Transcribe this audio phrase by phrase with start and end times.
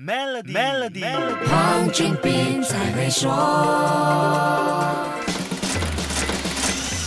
[0.00, 1.02] Melody，Melody，
[1.50, 3.28] 黄俊斌才会说。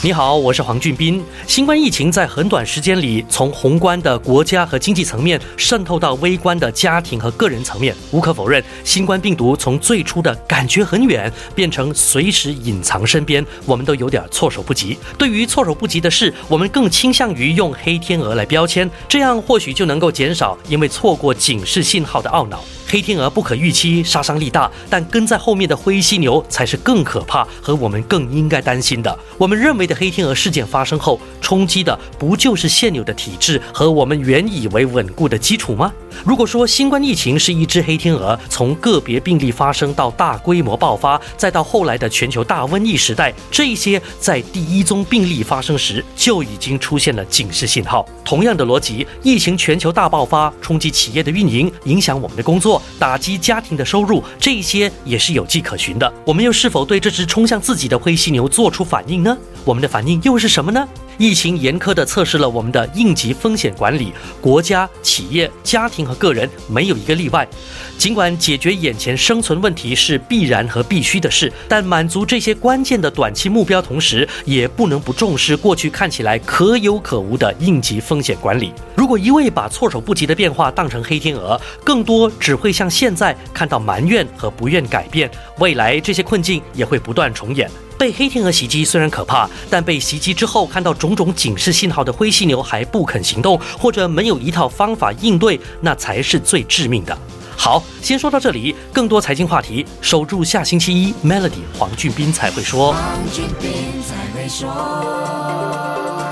[0.03, 1.23] 你好，我是黄俊斌。
[1.47, 7.95] 新冠疫情在很短时间里，从宏观的国家和经济层面渗透到微观的家庭和个人层面。
[8.11, 14.97] 无可否认，新冠病毒从最初的感觉很远，变成随时隐藏身边，我们都有点措手不及。
[15.17, 22.61] 对于措手不及的事，我们更倾向于用黑天鹅来标签，这样或许就能够减少因为错过警示信号的懊恼。
[22.91, 29.17] 黑天鹅不可预期，杀伤力大，但跟在后面的灰犀牛才是更可怕和我们更应该担心的。
[29.37, 35.89] 我们认为的黑天鹅事件发生后，冲击的不就是现有的体制和我们原以为稳固的基础吗？
[36.25, 48.05] 如果说新冠疫情是一只黑天鹅，从个别病例发生到大规模爆发，再到后来的全球大瘟疫时代，这些在第一宗病例发生时就已经出现了警示信号。
[48.25, 52.80] 同样的逻辑，疫情全球大爆发，冲击企业的运营，影响我们的工作。
[52.99, 56.13] 打击家庭的收入，这些也是有迹可循的。
[56.25, 59.37] 我们又是否对这只冲向自己的灰犀牛做出反应呢？
[59.63, 60.87] 我们的反应又是什么呢？
[61.21, 67.47] 疫情严苛地测试了我们的应急风险管理，国家、企业、家庭和个人没有一个例外。
[67.95, 78.73] 尽管解决眼前生存问题是必然和必须的事，但满足这些关键的短期目标同时，也不能不重视过去看起来可有可无的应急风险管理。
[78.95, 87.69] 如果一味把措手不及的变化当成黑天鹅，更多只会像现在看到埋怨和不愿改变，未来这些困境也会不断重演。
[88.01, 97.15] 被黑天鹅袭击虽然可怕，但被袭击之后看到种种警示信号的灰犀牛还不肯行动，或者没有一套方法应对，那才是最致命的。
[97.55, 102.95] 好，先说到这里，更多财经话题，守住下星期一，Melody 黄俊斌才会说。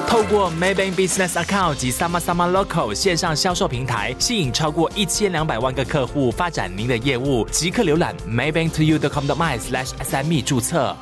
[0.08, 7.48] 透过 Maybank Business Account 及 Sama Sama Local 线上销售平台，吸引超过一千两百万个客户，发展您的业务。
[7.52, 10.98] 即刻浏览 maybanktoyou.com.my/sme 注册。